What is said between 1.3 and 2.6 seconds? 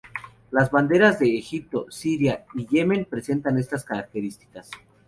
Egipto, Siria